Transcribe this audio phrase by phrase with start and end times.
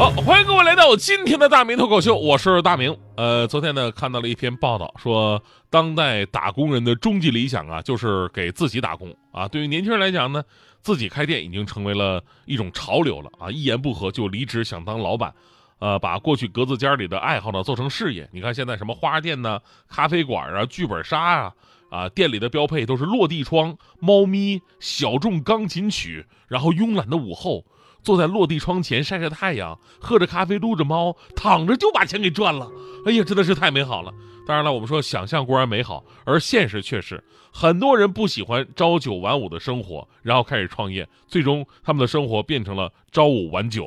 [0.00, 2.96] 好，欢迎各位来到今天的大明脱口秀，我是大明。
[3.16, 9.46] 呃，昨天呢看到了一篇报道，说当代打工人的终极理想啊，就是给自己打工啊。
[9.46, 10.42] 对于年轻人来讲呢，
[10.80, 13.50] 自己开店已经成为了一种潮流了啊。
[13.50, 15.34] 一言不合就离职，想当老板，
[15.80, 18.26] 呃，把过去格子间里的爱好呢做成事业。
[18.32, 21.52] 你看现在什么花店呢、咖啡馆啊、剧本杀啊，
[21.90, 27.66] 啊，店里的标配都是落地窗、猫咪、小众钢琴曲，然后慵懒的午后。
[28.02, 32.70] 坐在落地窗前晒晒太阳，喝着咖啡，撸着猫，躺着就把钱给赚了。
[33.06, 34.12] 哎呀，真的是太美好了。
[34.46, 43.86] 当然了，我们说想象固然美好，而现实却是很多人不喜欢朝九晚五的生活，然后开始创业，最终他们的生活变成了朝五晚九，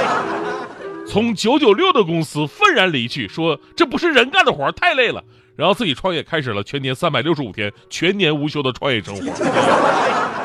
[1.06, 5.22] 从九九六的公司愤然离去，说这不是人干的活，太累了。
[5.56, 10.39] 然后自己创业，开始了全年三百六十五天全年无休的创业生活。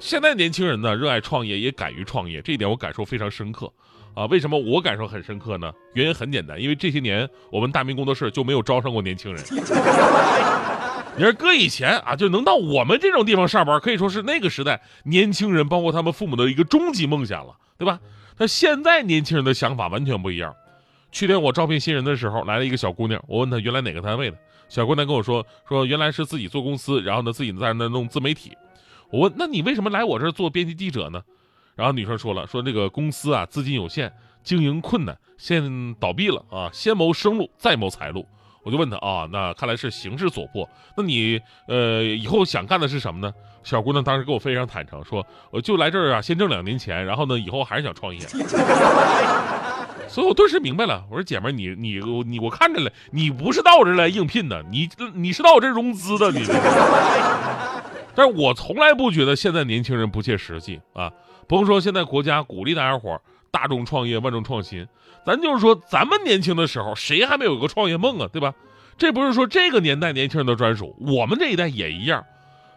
[0.00, 3.70] 现在年轻人呢，热爱创业，也敢于创业，这一点我感受非常深刻，
[4.14, 5.72] 啊，为什么我感受很深刻呢？
[5.94, 9.42] 原因很简单，因为这些年我们大明工作室就没有招上过年轻人。
[11.16, 17.98] 你说搁以前啊，就能到我们这种地方上班，可以说是那个时代年轻人，包括他们父母的一个终极梦想了，对吧？
[18.36, 20.54] 但现在年轻人的想法完全不一样。
[21.10, 24.36] 去年我招聘新人的时候，来了一个小姑娘，我问她原来哪个单位的，
[24.68, 28.52] 小姑娘跟我说，说原来是自己做公司，然后呢自己在那弄自媒体。
[29.10, 31.22] 我问，那你为什么来我这儿做编辑记者呢？
[31.74, 38.26] 然后女生说了，说这个公司啊资金有限，经营困难，现倒闭了啊，先谋生路，再谋财路。
[38.64, 43.32] 我就问她啊，那看来是形势所迫，那你呃以后想干的是什么呢？
[43.62, 48.20] 小姑娘当时跟我非常坦诚，说我就来这儿啊，先挣两年钱，然后呢以后还是想创业。
[50.08, 56.40] 所以我顿时明白了，我说姐们儿，你你你我看着了，你不是到我这儿来应聘的，你你是到我这儿融资的，你。
[58.18, 61.08] 但是我从来不觉得现在年轻人不切实际啊！
[61.46, 63.16] 甭说现在国家鼓励大家伙
[63.52, 64.84] 大众创业、万众创新，
[65.24, 68.28] 咱就是说咱们年轻的时候，谁还没有个创业梦啊？
[68.32, 68.52] 对吧？
[68.96, 72.24] 这不是说这个年代年轻人的专属，我们这一代也一样。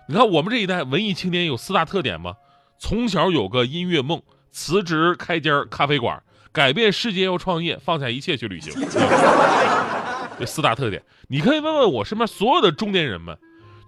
[0.08, 2.36] 你看我们这一代文艺青年有四大特点吗？
[2.78, 8.72] 从小有个音乐梦，辞职开间咖啡馆，改变世界要创业，放下一切去旅行。
[10.38, 13.36] 这四大特点，你可以问问我身边所有的中年人们。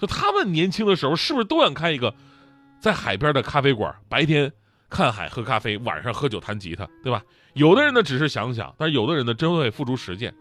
[0.04, 2.14] 就他们年轻的时候，是不是都想开一个
[2.82, 3.96] 在海边的咖啡馆？
[4.10, 4.52] 白天
[4.90, 7.24] 看海喝咖啡，晚上喝酒弹吉他，对吧？
[7.54, 10.36] 有的人呢只是想想，但是有的人呢真会付诸实践。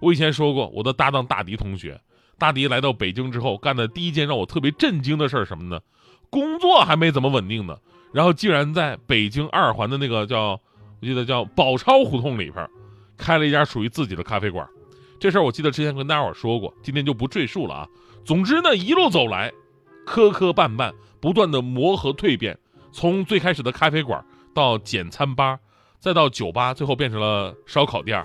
[0.00, 1.98] 我以前说过，我的搭档大迪同学，
[2.36, 5.80] 大迪来到北京之后干的第一件让我特别震惊的事儿什么呢？
[6.28, 7.78] 工作还没怎么稳定呢，
[8.12, 10.50] 然后竟然在北京二环的那个叫
[11.00, 12.68] 我记得叫宝钞胡同里边，
[13.16, 14.68] 开了一家属于自己的咖啡馆。
[15.18, 17.88] 这事儿我记得之前跟大伙说过，今天就不赘述了啊。
[18.28, 19.50] 总之呢，一路走来，
[20.04, 22.58] 磕磕绊绊，不断的磨合蜕变，
[22.92, 24.22] 从最开始的咖啡馆
[24.54, 25.58] 到简餐吧，
[25.98, 28.22] 再到酒吧，最后变成了烧烤店。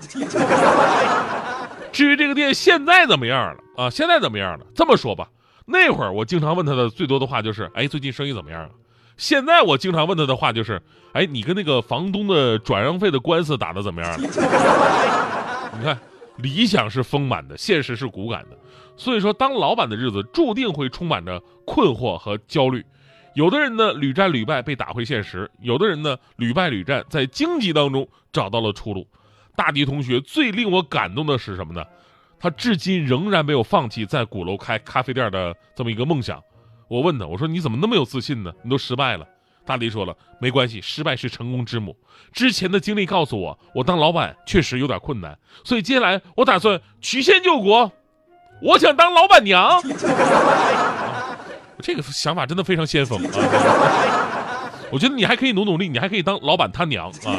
[1.90, 3.88] 至于这个店现在怎么样了啊？
[3.88, 4.66] 现在怎么样了？
[4.74, 5.26] 这么说吧，
[5.64, 8.68] 那会儿我经常问他的最多的话就是：哎，最近生意怎么样啊？
[9.16, 10.82] 现在我经常问他的话就是：
[11.14, 14.18] 哎，你跟那个房东的转让费的官司打的怎么样了？
[15.80, 15.98] 你看。
[16.36, 18.58] 理想是丰满的，现实是骨感的，
[18.96, 22.84] 所以说当老板的日子注定会充满着困惑和焦虑。
[23.34, 29.06] 有的人呢屡战屡败被打回现实，有的人呢屡败屡战在荆棘当中找到了出路。
[29.56, 31.84] 大迪同学最令我感动的是什么呢？
[32.38, 36.42] 他至今仍然没有放弃在鼓楼开咖啡店的这么一个梦想。
[36.88, 38.52] 我问他，我说你怎么那么有自信呢？
[38.62, 39.26] 你都失败了。
[39.66, 41.96] 大力说了，没关系，失败是成功之母。
[42.32, 47.90] 之前的经历告诉我，我当老板确实有点困难，所以接下来我打算曲线救国，
[48.60, 49.80] 我想当老板娘。
[51.80, 54.70] 这个想法真的非常先锋啊！
[54.90, 57.36] 我觉得你还可以努努力，你还可以当老板他娘啊！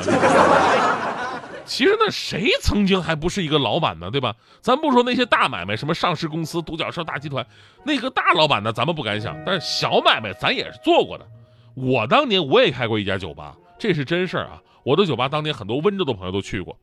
[1.66, 4.12] 其实呢，谁曾经还不是一个老板呢？
[4.12, 4.36] 对吧？
[4.62, 7.44] 咱不说那些大买卖，什么上市公司、独角兽大集团，
[7.84, 11.26] 那个大老板呢，咱们不敢想，但是小买卖咱也是做过的。
[11.76, 14.62] 我当年我也开过一家酒吧，这是真事儿啊！
[14.84, 16.78] 我的酒吧当年很多温州的朋友都去过，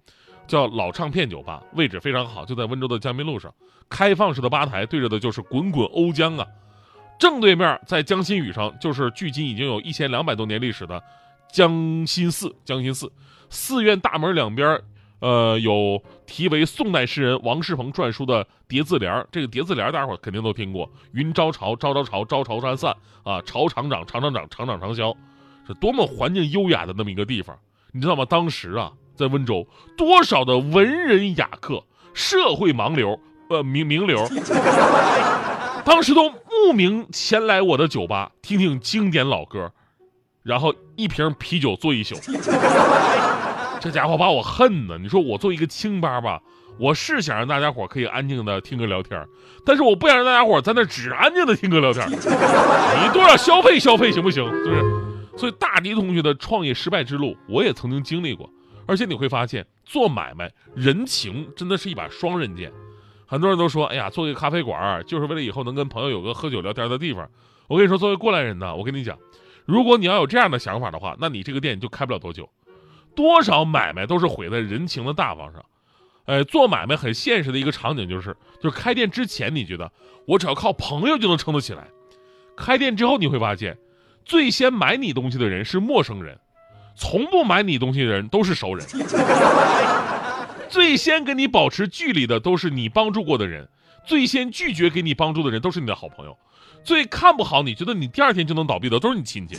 [0.46, 3.52] 叫老唱片酒吧，位置非常好，就在温州的江滨路上，
[3.88, 6.46] 开放式的吧台对着的就是滚滚瓯江啊，
[7.18, 11.02] 正对面在江心屿上就是距今已经有一千两百多年历史的
[11.50, 12.54] 江心寺。
[12.64, 13.10] 江心寺
[13.48, 14.80] 寺院大门两边
[15.22, 19.24] 呃，有题为宋代诗人王世鹏撰书的叠字联。
[19.30, 22.92] 这个叠字联，大伙肯定都听过：“云招潮，朝朝潮，朝潮山散
[23.22, 25.14] 啊，潮厂长，厂长长，厂长长啸。”
[25.64, 27.56] 是多么环境优雅的那么一个地方，
[27.92, 28.24] 你知道吗？
[28.24, 29.64] 当时啊，在温州，
[29.96, 33.16] 多少的文人雅客、社会盲流、
[33.48, 34.26] 呃名名流，
[35.84, 39.70] 当时都慕名前来我的酒吧，听听经典老歌，
[40.42, 42.16] 然后一瓶啤酒坐一宿。
[43.82, 46.40] 这家伙把我恨的，你说我作为一个清吧吧，
[46.78, 49.26] 我是想让大家伙可以安静的听歌聊天，
[49.66, 52.08] 但是我不想让大家伙在那只安静的听歌聊天。
[52.08, 54.44] 你多少消费消费行不行？
[54.48, 55.36] 是不是？
[55.36, 58.48] 所以大迪同学的创业失败之路，我也曾经经历过。
[58.86, 62.70] 而且你会发现，做买卖人情真的是一把双刃剑。
[63.26, 67.28] 很多人都说，哎呀，做一个咖啡馆就是为了以后能跟朋友有个喝酒聊天的地方。
[67.66, 69.18] 我跟你说，作为过来人呢，我跟你讲，
[69.64, 72.48] 如果你要有这样的想法的话，那你这个店就开不了多久。
[73.14, 75.64] 多少买卖都是毁在人情的大方上，
[76.26, 79.90] 哎，做买卖很现实的一个场景就是，就是开店之前你觉得
[80.26, 81.86] 我只要靠朋友就能撑得起来，
[82.56, 83.76] 开店之后你会发现，
[84.24, 86.38] 最先买你东西的人是陌生人，
[86.96, 88.86] 从不买你东西的人都是熟人，
[90.68, 93.68] 最先跟你保持距离的都是你帮助过的人，
[94.06, 96.36] 最先拒绝给你帮助的人都是你的好朋友，
[96.84, 99.56] 最看不好你觉得你第二天就能倒闭的都是你亲戚。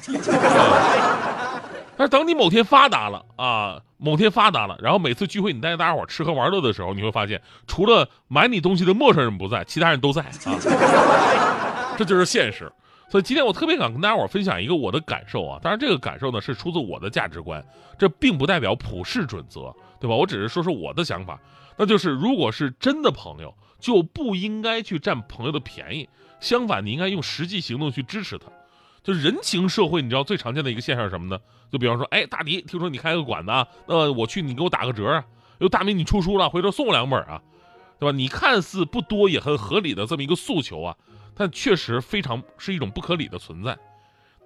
[1.95, 12.71] 但是等你某天发达了啊，某天发达了，然后每次聚会你带着大家伙吃喝玩乐的时候，你会发现，除了买你东西的陌生人不在，其他人都在啊， 这就是现实。
[13.09, 17.63] 所以今天我特别想跟大家伙分享一个我的感受啊，当然这个感受呢是出自我的价值观，
[17.97, 20.15] 这并不代表普世准则，对吧？
[20.15, 21.39] 我只是说说我的想法，
[21.77, 28.47] 那就是如果是真的朋友，就不应该去占朋友的便宜，相反，你应该用实际行动去支持他。
[29.03, 31.37] 就人情社会，你知道最常见的一个现象是什么呢？
[31.71, 35.23] 就比方说，哎，大迪，听说你开个馆子啊，那我去，你给我打个折啊。
[35.59, 37.41] 又大明，你出书了，回头送我两本啊，
[37.99, 38.15] 对吧？
[38.15, 40.95] 你看似不多也很合理的这么一个诉求啊，
[41.35, 43.77] 但确实非常是一种不可理的存在。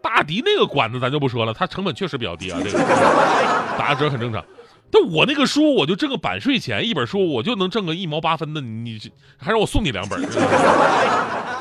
[0.01, 2.77] 大迪那个馆子咱就不说了，它成本确实比较低啊，这个
[3.77, 4.43] 打个折很正常。
[4.89, 8.99] 但我那个书，我就挣个版税钱，一本书我就能挣个一毛八分的，你
[9.37, 10.21] 还让我送你两本？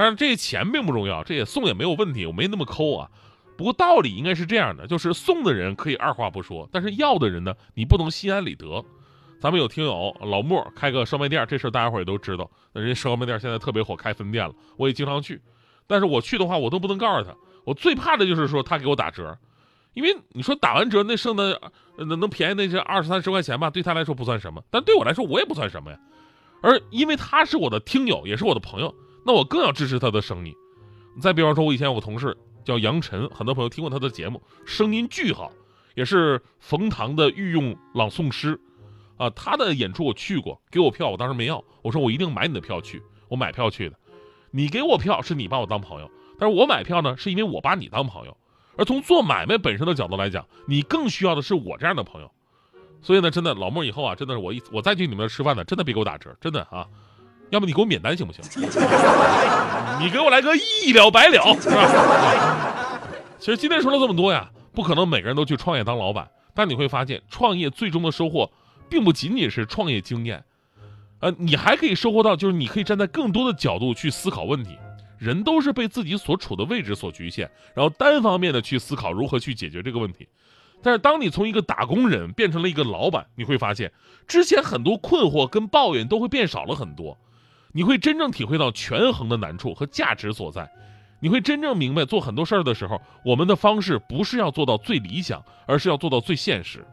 [0.00, 3.10] 当然，这钱并不重要，这也送也没有问题，我没那么抠啊。
[3.58, 8.82] 不过道理应该是这样的，就是送的人可以二话不说，但是要的人呢，你不能心安理得。
[9.42, 12.50] 咱们有听友老莫开个烧麦店，这事大家伙也都知道。
[12.72, 15.42] 那人家烧麦店现在特别火，开分店了，我也经常去。
[15.86, 17.36] 但是我去的话，我都不能告诉他。
[17.66, 19.36] 我最怕的就是说他给我打折，
[19.92, 21.60] 因为你说打完折那剩的
[21.98, 25.98] 能能便宜那些二三十块钱吧，对他来说不算什么，但对我来说我也不算什么呀。
[26.62, 28.94] 而因为他是我的听友，也是我的朋友。
[29.24, 30.54] 那我更要支持他的生意。
[31.20, 35.52] 再比方说，我以前有个同事叫杨晨，很多朋友听过他的节目，声音巨好，
[35.94, 38.60] 也是冯唐的御用朗诵师。
[39.16, 43.96] 啊，他的演出我去过，给我票，我当时没要，我说我一定买你的票去，我买票去的。
[44.50, 48.34] 你给我票是你把我当朋友，但是我买票呢，是因为我把你当朋友。
[48.78, 52.32] 而从做买卖本身的角度来讲，你更需要的是我这样的朋友。
[53.02, 56.88] 所以呢，真的老莫以后啊，真的是我一我再去你们那吃饭呢，真的别给我打折，真的啊。
[57.50, 58.42] 要不你给我免单行不行？
[60.00, 63.00] 你给我来个一了百了，是吧？
[63.38, 68.50] 其实今天说了这么多呀，不可能每个人都去创业当老板，但你会发现，创业最终的收获，
[68.88, 70.42] 并不仅仅是创业经验，
[71.20, 74.78] 呃，你还可以收获到，就是你可以站在更多的角度去思考问题。
[75.18, 80.26] 人都是被自己所处的位置所局限，然后单方面的去思考如何去解决这个问题。
[80.82, 83.92] 但是当你从一个打工人变成了一个老板，你会发现，
[84.26, 87.18] 之前很多困惑跟抱怨都会变少了很多。
[87.72, 90.70] 你会真正体会到权衡的难处和价值所在，
[91.20, 96.84] 你会真正明白做很多事儿的时候，我们的方式不是要做到最理想，而是要做到最现实。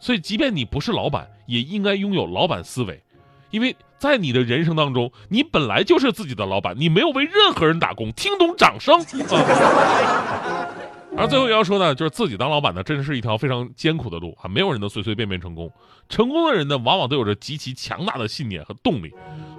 [0.00, 3.02] 所以，即便你不是老板，也应该拥有老板思维，
[3.50, 8.12] 因为在你的人生当中，你本来就是自己的老板，你没有为任何人打工。
[8.12, 10.68] 听懂掌声啊！
[11.16, 14.46] 而最后要说呢，就是自己当老板呢，真是一条非常艰苦的路啊！
[14.46, 15.70] 没有人能随随便便成功。
[16.08, 19.12] 成功的人呢，往往都有着极其强大的信念和动力。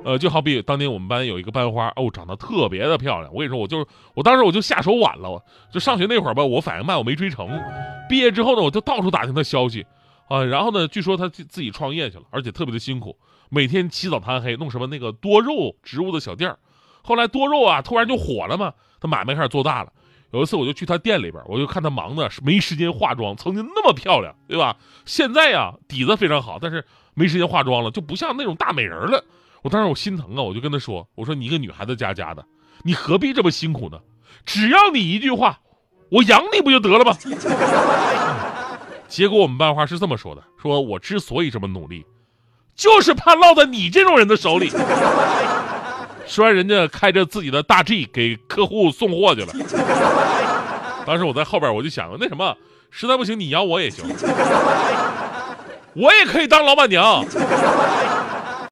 [0.05, 3.33] 呃，就好比当年我们班有一个班花，哦，长得特别的漂亮。
[3.33, 7.49] 我跟你说，我就是我当时我就下手晚了，就上学那会儿吧，我反应慢，我没追成。
[8.07, 9.85] 毕业之后呢，我就到处打听她消息，
[10.29, 13.17] 啊，然后呢，据说她自自己创业去了，而且特别的辛苦，
[13.49, 16.57] 每天起早贪黑弄什么那个多肉植物的小店儿。
[17.01, 19.91] 后来多肉啊，突然就火了嘛，她买卖开始做大了。
[20.31, 23.35] 有一次，我就去他店里边，我就看他忙的没时间化妆。
[23.35, 24.77] 曾经那么漂亮，对吧？
[25.05, 29.23] 现在呀，底子非常好，但是没时间化妆了，就不像那种大美人了。
[29.61, 32.45] 我当时我心疼啊，我就跟他说：“我说你一个女孩子家家的，
[32.83, 33.99] 你何必这么辛苦呢？
[34.45, 35.59] 只要你一句话，
[36.09, 37.17] 我养你不就得了吗？”
[39.09, 42.05] 结果我们班花是这么说的：说我之所以这么努力，
[42.75, 44.69] 就是怕落在你这种人的手里。
[46.29, 49.47] 说完，人家开着自己的大 G 给客户送货去了。
[51.03, 52.55] 当时我在后边，我就想，那什么，
[52.91, 54.05] 实在不行你养我也行，
[55.93, 57.25] 我也可以当老板娘。